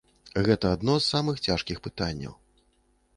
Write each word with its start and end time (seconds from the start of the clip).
Гэта 0.47 0.69
адно 0.77 0.95
з 0.99 1.05
самых 1.15 1.35
цяжкіх 1.49 1.77
пытанняў. 1.89 2.33